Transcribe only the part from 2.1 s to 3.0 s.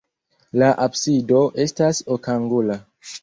okangula.